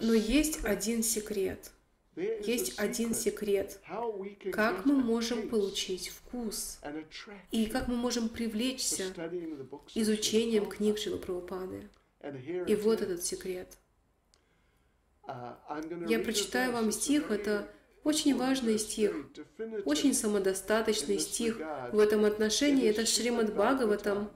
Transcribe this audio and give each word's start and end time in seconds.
Но 0.00 0.12
есть 0.12 0.64
один 0.64 1.02
секрет. 1.02 1.70
Есть 2.16 2.78
один 2.78 3.14
секрет, 3.14 3.80
как 4.52 4.84
мы 4.84 4.94
можем 4.94 5.48
получить 5.48 6.08
вкус? 6.08 6.78
и 7.50 7.66
как 7.66 7.88
мы 7.88 7.96
можем 7.96 8.28
привлечься 8.28 9.12
изучением 9.94 10.66
книг 10.66 10.98
Шилы 10.98 11.18
Прабхупады. 11.18 11.88
И 12.66 12.74
вот 12.76 13.02
этот 13.02 13.24
секрет. 13.24 13.76
Я 15.26 16.18
прочитаю 16.18 16.72
вам 16.72 16.92
стих, 16.92 17.30
это 17.30 17.68
очень 18.04 18.36
важный 18.36 18.78
стих, 18.78 19.14
очень 19.84 20.14
самодостаточный 20.14 21.18
стих. 21.18 21.58
в 21.92 21.98
этом 21.98 22.24
отношении. 22.24 22.88
Это 22.88 23.06
Шримад 23.06 23.54
Бхагаватам, 23.54 24.30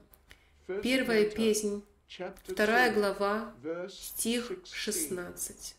первая 0.81 1.29
песнь, 1.29 1.83
вторая 2.09 2.91
глава, 2.93 3.53
стих 3.87 4.51
16. 4.65 5.75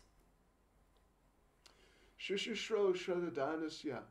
Shishishro 2.17 2.93
Shradanasya 2.93 4.03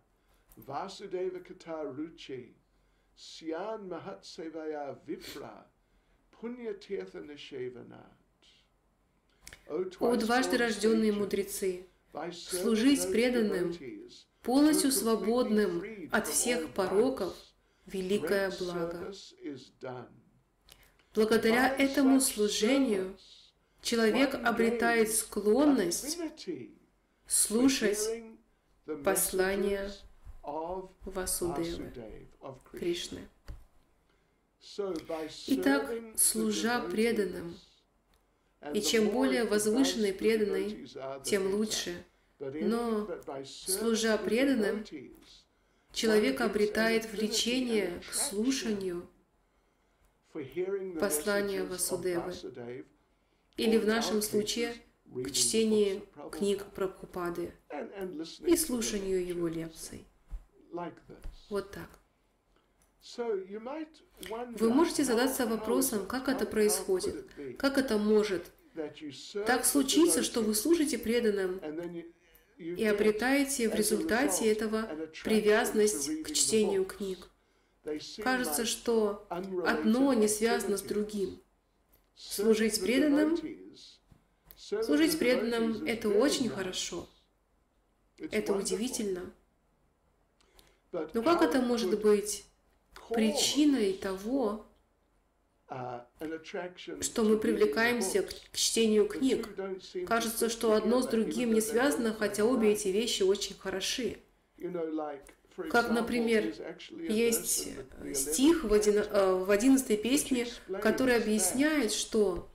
Vasudeva 0.59 1.41
Kata 1.43 1.85
Ruchi 1.97 2.53
Syan 3.17 3.89
Mahatsevaya 3.89 4.97
Vipra 5.07 5.65
Punya 6.33 6.75
Tirtha 6.75 7.21
Nishevanat. 7.21 8.17
О 9.69 10.17
дважды 10.17 10.57
рожденные 10.59 11.13
мудрецы, 11.13 11.87
служить 12.33 13.11
преданным, 13.11 13.73
полностью 14.43 14.91
свободным 14.91 15.83
от 16.11 16.27
всех 16.27 16.75
пороков, 16.75 17.35
великое 17.87 18.51
благо. 18.59 19.13
Благодаря 21.15 21.75
этому 21.77 22.21
служению 22.21 23.17
человек 23.83 24.35
обретает 24.35 25.13
склонность 25.13 26.19
слушать 27.27 27.99
послание 29.05 29.91
Васудевы, 30.43 31.93
Кришны. 32.71 33.29
Итак, 35.49 35.93
служа 36.17 36.81
преданным, 36.83 37.59
и 38.73 38.81
чем 38.81 39.09
более 39.09 39.45
возвышенный 39.45 40.13
преданный, 40.13 40.89
тем 41.25 41.53
лучше. 41.55 42.05
Но, 42.39 43.09
служа 43.45 44.17
преданным, 44.17 44.85
человек 45.93 46.41
обретает 46.41 47.11
влечение 47.11 48.01
к 48.09 48.15
слушанию 48.15 49.09
послания 50.99 51.65
Васудевы, 51.65 52.33
или 53.57 53.77
в 53.77 53.87
нашем 53.87 54.23
случае– 54.23 54.75
к 55.15 55.31
чтению 55.33 56.03
книг 56.31 56.65
Прабхупады 56.75 57.53
и 58.47 58.57
слушанию 58.57 59.27
его 59.27 59.49
лекций. 59.49 60.07
Вот 61.49 61.71
так. 61.73 61.89
Вы 64.59 64.73
можете 64.73 65.05
задаться 65.05 65.47
вопросом, 65.47 66.07
как 66.07 66.29
это 66.29 66.47
происходит, 66.47 67.27
как 67.59 67.79
это 67.79 67.99
может 67.99 68.53
так 69.47 69.65
случиться, 69.65 70.23
что 70.23 70.43
вы 70.43 70.55
служите 70.55 70.99
преданным 70.99 71.61
и 72.59 72.85
обретаете 72.85 73.69
в 73.69 73.75
результате 73.75 74.53
этого 74.53 74.89
привязанность 75.25 76.23
к 76.23 76.33
чтению 76.33 76.85
книг. 76.85 77.30
Кажется, 78.23 78.67
что 78.67 79.27
одно 79.29 80.13
не 80.13 80.29
связано 80.29 80.77
с 80.77 80.83
другим. 80.83 81.41
Служить 82.15 82.81
преданным 82.81 83.39
Служить 84.83 85.19
преданным– 85.19 85.85
это 85.87 86.09
очень 86.11 86.49
хорошо. 86.49 87.09
Это 88.19 88.53
удивительно. 88.53 89.33
Но 90.93 91.23
как 91.23 91.43
это 91.43 91.61
может 91.61 92.01
быть 92.01 92.45
причиной 93.09 93.95
того, 93.95 94.67
что 95.67 97.25
мы 97.25 97.39
привлекаемся 97.39 98.23
к 98.23 98.33
чтению 98.53 99.09
книг. 99.09 99.49
Кажется, 100.07 100.49
что 100.49 100.75
одно 100.75 101.01
с 101.01 101.07
другим 101.07 101.55
не 101.55 101.61
связано, 101.61 102.13
хотя 102.13 102.45
обе 102.45 102.73
эти 102.73 102.89
вещи 102.89 103.23
очень 103.23 103.57
хороши. 103.57 104.19
Как, 105.71 105.91
например, 105.91 106.55
есть 106.91 107.69
стих 108.15 108.65
в, 108.65 108.73
один, 108.73 108.99
э, 108.99 109.45
в 109.45 109.51
11 109.51 110.03
песне, 110.03 110.47
который 110.81 111.17
объясняет, 111.17 111.93
что 111.93 112.49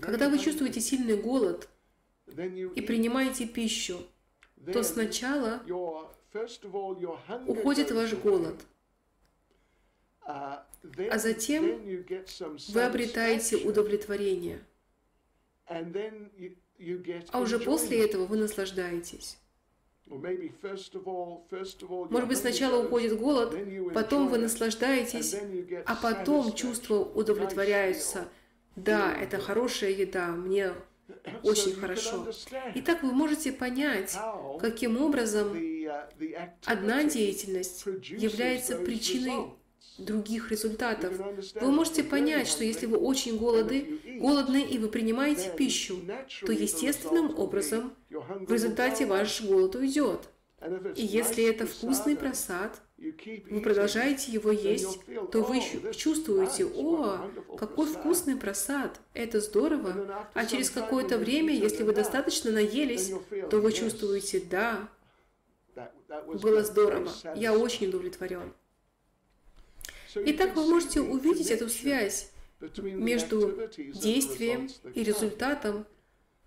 когда 0.00 0.28
вы 0.28 0.38
чувствуете 0.38 0.80
сильный 0.80 1.16
голод 1.16 1.68
и 2.26 2.80
принимаете 2.80 3.46
пищу, 3.46 3.98
то 4.72 4.82
сначала 4.82 5.62
уходит 7.46 7.90
ваш 7.90 8.14
голод, 8.14 8.56
uh, 10.26 10.62
а 11.10 11.18
затем 11.18 12.04
вы 12.68 12.82
обретаете 12.82 13.56
удовлетворение. 13.56 14.64
А 17.32 17.40
уже 17.40 17.58
после 17.58 18.04
этого 18.04 18.26
вы 18.26 18.36
наслаждаетесь. 18.36 19.38
Может 20.06 22.28
быть, 22.28 22.38
сначала 22.38 22.84
уходит 22.84 23.16
голод, 23.16 23.56
потом 23.94 24.28
вы 24.28 24.38
наслаждаетесь, 24.38 25.36
а 25.86 25.94
потом 25.94 26.52
чувства 26.52 26.96
удовлетворяются. 26.96 28.28
Да, 28.74 29.14
это 29.14 29.38
хорошая 29.38 29.90
еда, 29.90 30.28
мне 30.28 30.72
очень 31.42 31.74
хорошо. 31.74 32.26
Итак, 32.74 33.02
вы 33.02 33.12
можете 33.12 33.52
понять, 33.52 34.16
каким 34.60 35.00
образом 35.00 35.52
uh, 35.52 36.50
одна 36.64 37.04
деятельность 37.04 37.84
является 37.84 38.78
причиной 38.78 39.52
других 39.98 40.50
результатов. 40.50 41.14
Вы 41.60 41.72
можете 41.72 42.02
понять, 42.02 42.48
что 42.48 42.64
если 42.64 42.86
вы 42.86 42.96
очень 42.96 43.38
голодны, 43.38 43.98
голодны 44.20 44.62
и 44.62 44.78
вы 44.78 44.88
принимаете 44.88 45.52
пищу, 45.56 46.00
то 46.46 46.52
естественным 46.52 47.38
образом 47.38 47.94
в 48.10 48.52
результате 48.52 49.06
ваш 49.06 49.42
голод 49.42 49.74
уйдет. 49.74 50.28
И 50.94 51.04
если 51.04 51.44
это 51.44 51.66
вкусный 51.66 52.16
просад, 52.16 52.80
вы 52.98 53.60
продолжаете 53.62 54.30
его 54.30 54.50
есть, 54.50 55.00
то 55.32 55.42
вы 55.42 55.60
чувствуете, 55.94 56.66
о, 56.66 57.30
какой 57.56 57.86
вкусный 57.86 58.36
просад, 58.36 59.00
это 59.14 59.40
здорово. 59.40 60.28
А 60.34 60.44
через 60.44 60.68
какое-то 60.68 61.16
время, 61.16 61.54
если 61.54 61.82
вы 61.82 61.94
достаточно 61.94 62.50
наелись, 62.50 63.12
то 63.50 63.58
вы 63.58 63.72
чувствуете, 63.72 64.42
да, 64.50 64.90
было 66.42 66.62
здорово, 66.62 67.10
я 67.36 67.56
очень 67.56 67.88
удовлетворен. 67.88 68.52
Итак, 70.14 70.56
вы 70.56 70.66
можете 70.66 71.00
увидеть 71.00 71.50
эту 71.50 71.68
связь 71.68 72.29
между 72.82 73.68
действием 73.76 74.68
и 74.94 75.02
результатом, 75.02 75.86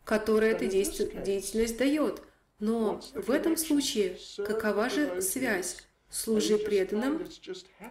который 0.03 0.49
эта 0.49 0.65
деятельность 0.67 1.77
дает. 1.77 2.21
Но 2.59 3.01
в 3.13 3.31
этом 3.31 3.57
случае 3.57 4.17
какова 4.37 4.89
же 4.89 5.21
связь? 5.21 5.77
Служи 6.09 6.59
преданным, 6.59 7.27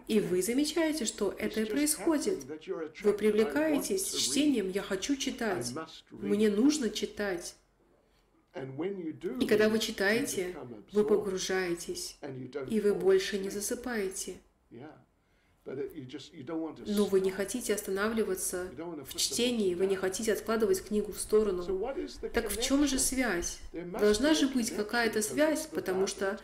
и 0.07 0.21
вы 0.21 0.43
замечаете, 0.43 1.07
что 1.07 1.35
это 1.37 1.63
и 1.63 1.65
происходит. 1.65 2.45
Вы 3.03 3.15
привлекаетесь 3.15 4.15
чтением 4.15 4.71
«я 4.71 4.81
хочу 4.81 5.17
читать», 5.17 5.73
«мне 6.13 6.49
нужно 6.49 6.89
читать». 6.91 7.57
И 8.55 9.47
когда 9.47 9.69
вы 9.69 9.81
читаете, 9.81 10.55
вы 10.93 11.05
погружаетесь, 11.05 12.17
и 12.71 12.81
вы 12.81 12.95
больше 12.95 13.39
не 13.39 13.51
засыпаете. 13.51 14.37
Но 15.65 17.05
вы 17.05 17.21
не 17.21 17.31
хотите 17.31 17.75
останавливаться 17.75 18.69
в 19.05 19.15
чтении, 19.15 19.75
вы 19.75 19.87
не 19.87 19.95
хотите 19.95 20.33
откладывать 20.33 20.85
книгу 20.85 21.13
в 21.13 21.21
сторону. 21.21 21.63
Так 22.33 22.51
в 22.51 22.61
чем 22.61 22.87
же 22.87 22.99
связь? 22.99 23.61
Должна 23.73 24.35
же 24.35 24.49
быть 24.49 24.75
какая-то 24.75 25.23
связь, 25.23 25.67
потому 25.69 26.09
что 26.09 26.41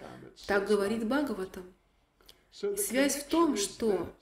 так 0.47 0.69
говорит 0.69 1.05
Бхагаватам. 1.05 1.65
Связь 2.53 3.17
в 3.17 3.29
том, 3.29 3.57
что 3.57 4.15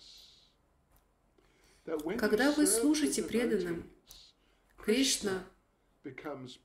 когда 2.19 2.53
вы 2.53 2.67
служите 2.67 3.23
преданным, 3.23 3.91
Кришна 4.79 5.45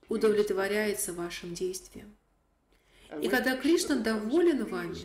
удовлетворяется 0.08 1.12
вашим 1.12 1.52
действием. 1.52 2.16
И 3.20 3.28
когда 3.28 3.56
Кришна 3.56 3.96
доволен 3.96 4.64
вами, 4.64 4.96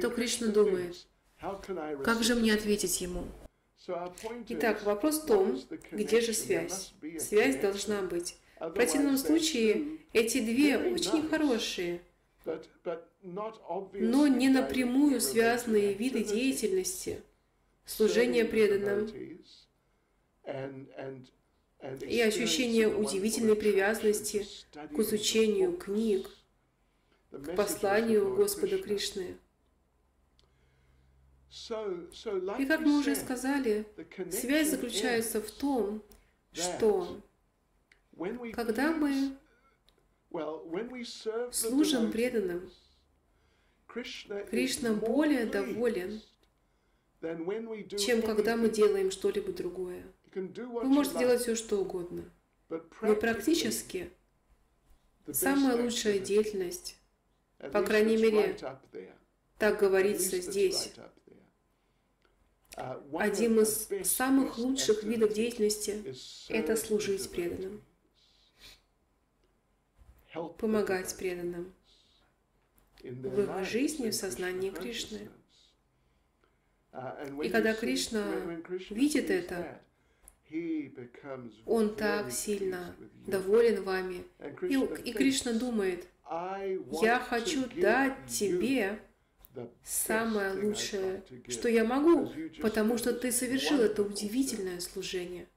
то 0.00 0.10
Кришна 0.10 0.48
думает, 0.48 1.06
как 2.04 2.22
же 2.22 2.34
мне 2.34 2.54
ответить 2.54 3.00
ему? 3.00 3.24
Итак, 4.48 4.82
вопрос 4.84 5.22
в 5.22 5.26
том, 5.26 5.60
где 5.92 6.20
же 6.20 6.32
связь? 6.32 6.92
Связь 7.18 7.56
должна 7.56 8.02
быть. 8.02 8.36
В 8.60 8.70
противном 8.70 9.16
случае 9.16 9.98
эти 10.12 10.40
две 10.40 10.76
очень 10.78 11.28
хорошие, 11.28 12.02
но 13.22 14.26
не 14.26 14.48
напрямую 14.48 15.20
связанные 15.20 15.94
виды 15.94 16.24
деятельности 16.24 17.22
служение 17.84 18.44
преданным 18.44 19.08
и 22.00 22.20
ощущение 22.20 22.88
удивительной 22.88 23.56
привязанности 23.56 24.46
к 24.72 24.98
изучению 24.98 25.76
книг, 25.76 26.28
к 27.30 27.54
посланию 27.54 28.34
Господа 28.34 28.78
Кришны. 28.78 29.36
И 31.50 32.66
как 32.66 32.80
мы 32.80 32.98
уже 32.98 33.16
сказали, 33.16 33.86
связь 34.30 34.70
заключается 34.70 35.40
в 35.40 35.50
том, 35.50 36.02
что 36.52 37.22
когда 38.52 38.92
мы 38.92 39.36
служим 41.50 42.12
преданным, 42.12 42.70
Кришна 44.50 44.92
более 44.92 45.46
доволен, 45.46 46.20
чем 47.98 48.22
когда 48.22 48.56
мы 48.56 48.68
делаем 48.68 49.10
что-либо 49.10 49.52
другое. 49.52 50.04
Вы 50.34 50.84
можете 50.84 51.18
делать 51.18 51.40
все, 51.40 51.56
что 51.56 51.80
угодно. 51.80 52.30
Но 52.68 53.16
практически 53.16 54.10
самая 55.32 55.82
лучшая 55.82 56.18
деятельность, 56.18 56.98
по 57.72 57.82
крайней 57.82 58.18
мере, 58.18 58.58
так 59.56 59.80
говорится 59.80 60.38
здесь, 60.40 60.92
один 63.12 63.60
из 63.60 63.88
самых 64.08 64.58
лучших 64.58 65.02
видов 65.02 65.32
деятельности– 65.32 66.14
это 66.48 66.76
служить 66.76 67.28
преданным, 67.30 67.82
помогать 70.58 71.16
преданным 71.16 71.72
в 73.02 73.40
их 73.40 73.68
жизни, 73.68 74.10
в 74.10 74.14
сознании 74.14 74.70
Кришны. 74.70 75.28
И 77.42 77.48
когда 77.48 77.74
Кришна 77.74 78.24
видит 78.90 79.30
это, 79.30 79.80
он 81.66 81.94
так 81.94 82.32
сильно 82.32 82.96
доволен 83.26 83.82
вами. 83.82 84.24
И, 84.62 84.74
и 85.08 85.12
Кришна 85.12 85.52
думает, 85.52 86.06
я 87.02 87.18
хочу 87.18 87.66
дать 87.80 88.26
тебе 88.26 89.00
самое 89.84 90.52
лучшее, 90.52 91.22
что 91.48 91.68
я 91.68 91.84
могу, 91.84 92.30
потому 92.60 92.98
что 92.98 93.12
ты 93.12 93.32
совершил 93.32 93.80
это 93.80 94.02
удивительное 94.02 94.80
служение. 94.80 95.48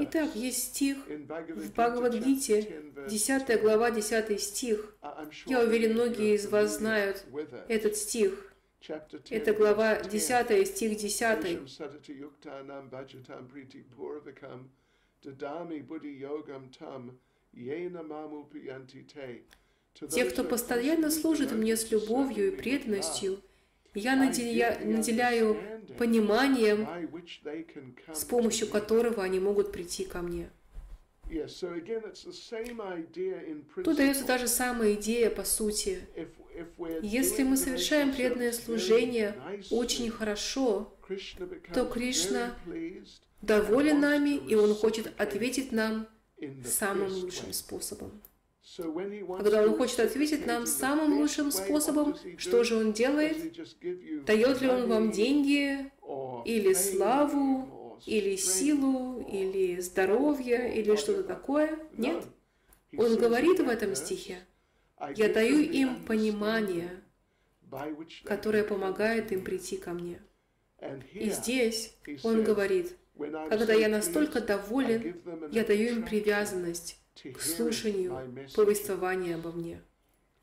Итак, 0.00 0.36
есть 0.36 0.64
стих 0.64 0.98
в 1.06 1.70
Бхагавадгите, 1.70 2.82
10 3.08 3.60
глава, 3.62 3.90
10 3.90 4.40
стих. 4.40 4.96
Я 5.46 5.60
уверен, 5.60 5.94
многие 5.94 6.34
из 6.34 6.46
вас 6.46 6.76
знают 6.76 7.24
этот 7.68 7.96
стих. 7.96 8.52
Это 9.30 9.54
глава 9.54 10.02
10, 10.02 10.68
стих 10.68 10.98
10. 10.98 11.58
Те, 12.02 12.12
кто 20.30 20.44
постоянно 20.44 21.10
служит 21.10 21.52
мне 21.52 21.76
с 21.76 21.90
любовью 21.90 22.48
и 22.48 22.56
преданностью, 22.56 23.40
я 23.94 24.16
наделяю 24.16 25.56
пониманием, 25.98 26.86
с 28.12 28.24
помощью 28.24 28.68
которого 28.68 29.22
они 29.22 29.38
могут 29.38 29.72
прийти 29.72 30.04
ко 30.04 30.20
мне. 30.20 30.50
Тут 33.84 33.96
дается 33.96 34.26
та 34.26 34.38
же 34.38 34.46
самая 34.46 34.94
идея 34.94 35.30
по 35.30 35.44
сути. 35.44 36.06
Если 37.02 37.42
мы 37.44 37.56
совершаем 37.56 38.12
преданное 38.12 38.52
служение 38.52 39.34
очень 39.70 40.10
хорошо, 40.10 40.94
то 41.72 41.86
Кришна 41.86 42.54
доволен 43.42 44.00
нами, 44.00 44.36
и 44.36 44.54
Он 44.54 44.74
хочет 44.74 45.12
ответить 45.18 45.72
нам 45.72 46.06
самым 46.64 47.12
лучшим 47.12 47.52
способом. 47.52 48.20
Когда 48.76 49.62
Он 49.62 49.76
хочет 49.76 50.00
ответить 50.00 50.46
нам 50.46 50.66
самым 50.66 51.18
лучшим 51.20 51.50
способом, 51.50 52.16
что 52.38 52.64
же 52.64 52.76
Он 52.76 52.92
делает? 52.92 53.36
Дает 54.24 54.62
ли 54.62 54.68
Он 54.68 54.88
вам 54.88 55.10
деньги, 55.10 55.92
или 56.46 56.72
славу, 56.72 58.00
или 58.06 58.36
силу, 58.36 59.20
или 59.20 59.80
здоровье, 59.80 60.74
или 60.74 60.96
что-то 60.96 61.24
такое? 61.24 61.78
Нет. 61.96 62.24
Он 62.96 63.16
говорит 63.16 63.60
в 63.60 63.68
этом 63.68 63.94
стихе, 63.94 64.38
«Я 65.14 65.28
даю 65.28 65.60
им 65.60 66.04
понимание, 66.04 67.02
которое 68.24 68.64
помогает 68.64 69.30
им 69.32 69.44
прийти 69.44 69.76
ко 69.76 69.92
мне». 69.92 70.22
И 71.12 71.28
здесь 71.30 71.96
Он 72.22 72.42
говорит, 72.42 72.96
«Когда 73.18 73.74
я 73.74 73.88
настолько 73.88 74.40
доволен, 74.40 75.20
я 75.52 75.64
даю 75.64 75.96
им 75.96 76.02
привязанность, 76.04 77.03
к 77.22 77.40
слушанию 77.40 78.48
повествования 78.54 79.36
обо 79.36 79.52
мне. 79.52 79.82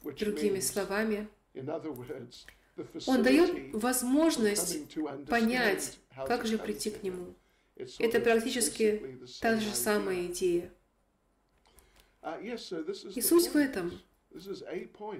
Другими 0.03 0.59
словами, 0.59 1.27
он 3.06 3.23
дает 3.23 3.73
возможность 3.73 4.95
понять, 5.27 6.00
как 6.27 6.45
же 6.45 6.57
прийти 6.57 6.89
к 6.89 7.03
Нему. 7.03 7.35
Это 8.00 8.19
практически 8.19 9.19
та 9.39 9.59
же 9.59 9.73
самая 9.73 10.27
идея. 10.27 10.71
И 13.15 13.21
суть 13.21 13.47
в 13.50 13.56
этом. 13.56 14.00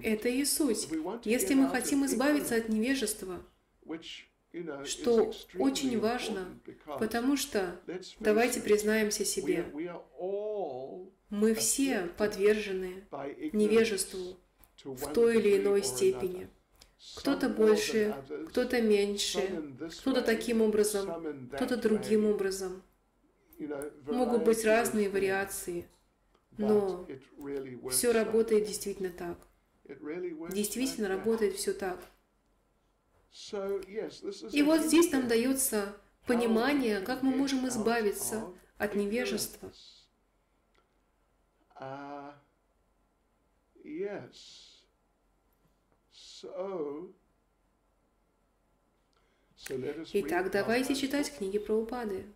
Это 0.04 0.30
и 0.30 0.46
суть. 0.46 0.88
Если 1.26 1.54
мы 1.54 1.70
хотим 1.70 2.06
избавиться 2.06 2.56
от 2.56 2.70
невежества, 2.70 3.44
что 4.86 5.34
очень 5.58 6.00
важно, 6.00 6.60
потому 7.00 7.36
что, 7.38 7.80
давайте 8.20 8.62
признаемся 8.62 9.26
себе, 9.26 9.66
мы 11.42 11.56
все 11.56 12.08
подвержены 12.18 13.04
невежеству 13.52 14.38
в 14.84 15.12
той 15.12 15.40
или 15.40 15.58
иной 15.58 15.84
степени. 15.84 16.48
Кто-то 17.16 17.50
больше, 17.50 18.16
кто-то 18.50 18.80
меньше, 18.80 19.74
кто-то 20.02 20.22
таким 20.22 20.62
образом, 20.62 21.50
кто-то 21.56 21.78
другим 21.78 22.26
образом. 22.26 22.84
Могут 24.06 24.44
быть 24.44 24.64
разные 24.64 25.10
вариации, 25.10 25.88
но 26.58 27.08
все 27.90 28.12
работает 28.12 28.68
действительно 28.68 29.10
так. 29.10 29.38
Действительно 30.52 31.08
работает 31.08 31.56
все 31.56 31.74
так. 31.74 32.00
И 34.52 34.62
вот 34.62 34.82
здесь 34.82 35.12
нам 35.12 35.28
дается 35.28 35.98
понимание, 36.28 37.02
как 37.02 37.24
мы 37.24 37.36
можем 37.36 37.68
избавиться 37.68 38.44
от 38.78 38.94
невежества. 38.94 39.72
Uh, 41.82 42.32
yes. 43.84 44.86
So, 46.14 47.12
Итак, 50.14 50.52
давайте 50.52 50.96
читать 50.96 51.36
книги 51.36 51.58
про 51.58 51.74
упады. 51.74 52.28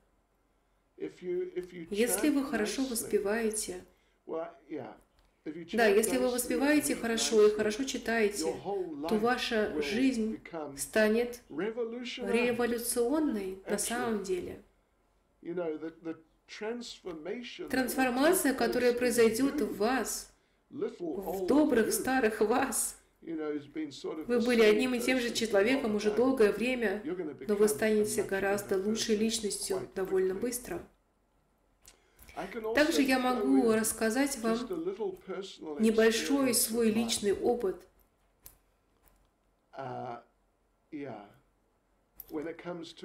Если 0.97 2.29
вы 2.29 2.43
хорошо 2.43 2.85
воспеваете, 2.85 3.85
да, 4.25 5.87
если 5.87 6.17
вы 6.17 6.31
воспеваете 6.31 6.95
хорошо 6.95 7.47
и 7.47 7.55
хорошо 7.55 7.83
читаете, 7.83 8.43
то 8.43 9.17
ваша 9.17 9.79
жизнь 9.81 10.39
станет 10.75 11.41
революционной 11.49 13.59
на 13.67 13.77
самом 13.77 14.23
деле. 14.23 14.63
Трансформация, 17.69 18.53
которая 18.53 18.93
произойдет 18.93 19.61
в 19.61 19.77
вас, 19.77 20.31
в 20.69 21.45
добрых 21.47 21.93
старых 21.93 22.41
вас. 22.41 22.97
Вы 23.21 24.39
были 24.39 24.61
одним 24.61 24.93
и 24.93 24.99
тем 24.99 25.19
же 25.19 25.33
человеком 25.33 25.95
уже 25.95 26.11
долгое 26.11 26.51
время, 26.51 27.03
но 27.47 27.55
вы 27.55 27.67
станете 27.67 28.23
гораздо 28.23 28.77
лучшей 28.77 29.15
личностью 29.15 29.89
довольно 29.95 30.35
быстро. 30.35 30.87
Также 32.75 33.01
я 33.01 33.17
могу 33.17 33.71
рассказать 33.71 34.37
вам 34.39 34.57
небольшой 35.79 36.53
свой 36.53 36.91
личный 36.91 37.33
опыт. 37.33 37.87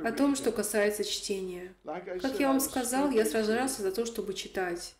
О 0.05 0.13
том, 0.13 0.37
что 0.37 0.53
касается 0.53 1.05
чтения. 1.05 1.75
Как 1.85 2.41
я 2.41 2.49
вам 2.49 2.61
сказал, 2.61 3.11
я 3.11 3.25
сражался 3.25 3.83
за 3.83 3.93
то, 3.93 4.07
чтобы 4.07 4.35
читать. 4.35 4.95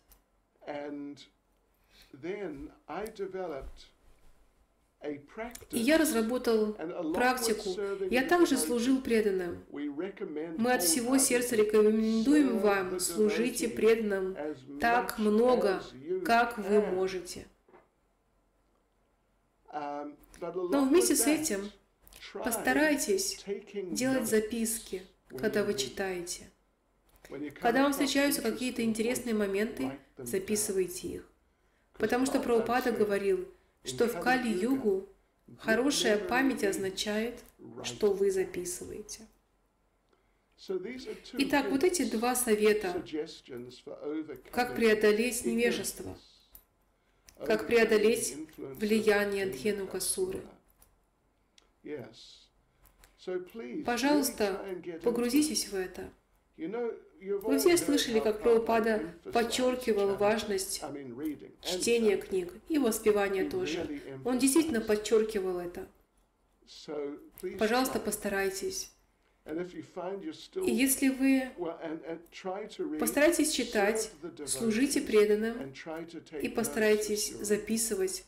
И 5.71 5.79
я 5.79 5.97
разработал 5.97 6.73
практику. 7.13 7.69
Я 8.11 8.23
также 8.23 8.57
служил 8.57 9.01
преданным. 9.01 9.63
Мы 9.71 10.73
от 10.73 10.83
всего 10.83 11.17
сердца 11.17 11.55
рекомендуем 11.55 12.59
вам, 12.59 12.99
служите 12.99 13.67
преданным 13.67 14.37
так 14.79 15.17
много, 15.17 15.81
как 16.23 16.57
вы 16.57 16.81
можете. 16.81 17.47
Um, 19.73 20.17
Но 20.41 20.83
вместе 20.83 21.15
с 21.15 21.25
этим 21.27 21.71
Постарайтесь 22.33 23.43
делать 23.91 24.27
записки, 24.27 25.03
когда 25.37 25.63
вы 25.63 25.73
читаете. 25.73 26.49
Когда 27.59 27.83
вам 27.83 27.91
встречаются 27.91 28.41
какие-то 28.41 28.83
интересные 28.83 29.33
моменты, 29.33 29.91
записывайте 30.17 31.07
их. 31.07 31.29
Потому 31.93 32.25
что 32.25 32.39
Прабхупада 32.39 32.91
говорил, 32.91 33.47
что 33.83 34.07
в 34.07 34.19
Кали-югу 34.19 35.07
хорошая 35.59 36.17
память 36.17 36.63
означает, 36.63 37.39
что 37.83 38.13
вы 38.13 38.31
записываете. 38.31 39.27
Итак, 41.33 41.69
вот 41.71 41.83
эти 41.83 42.03
два 42.09 42.35
совета, 42.35 43.03
как 44.51 44.75
преодолеть 44.75 45.45
невежество, 45.45 46.17
как 47.45 47.65
преодолеть 47.67 48.37
влияние 48.57 49.47
Дхену 49.47 49.87
Касуры. 49.87 50.41
Пожалуйста, 53.85 54.65
погрузитесь 55.03 55.67
в 55.67 55.75
это. 55.75 56.11
Вы 56.57 57.59
все 57.59 57.77
слышали, 57.77 58.19
как 58.19 58.41
Прабхупада 58.41 59.13
подчеркивал 59.31 60.15
важность 60.15 60.83
чтения 61.61 62.17
книг 62.17 62.53
и 62.67 62.77
воспевания 62.77 63.49
тоже. 63.49 64.01
Он 64.25 64.39
действительно 64.39 64.81
подчеркивал 64.81 65.59
это. 65.59 65.87
Пожалуйста, 67.59 67.99
постарайтесь. 67.99 68.91
И 69.45 70.71
если 70.71 71.09
вы 71.09 71.49
постарайтесь 72.99 73.51
читать, 73.51 74.11
служите 74.45 75.01
преданным 75.01 75.73
и 76.41 76.49
постарайтесь 76.49 77.31
записывать 77.33 78.25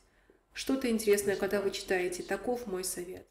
что-то 0.53 0.89
интересное, 0.89 1.36
когда 1.36 1.62
вы 1.62 1.72
читаете. 1.72 2.24
Таков 2.24 2.67
мой 2.67 2.83
совет. 2.83 3.27